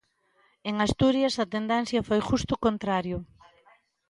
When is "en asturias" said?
0.69-1.35